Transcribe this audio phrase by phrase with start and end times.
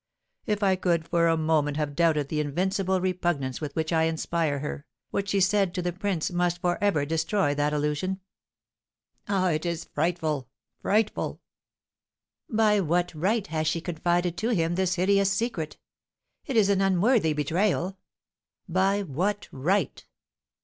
[0.47, 4.57] If I could for a moment have doubted the invincible repugnance with which I inspire
[4.57, 8.19] her, what she said to the prince must for ever destroy that illusion.
[9.27, 11.39] Ah, it is frightful, frightful!
[12.49, 15.77] By what right has she confided to him this hideous secret?
[16.47, 17.99] It is an unworthy betrayal!
[18.67, 20.03] By what right?